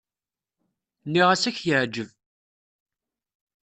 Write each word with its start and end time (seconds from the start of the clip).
Nniɣ-as 1.07 1.43
ad 1.49 1.53
k-yeɛǧeb. 1.57 2.09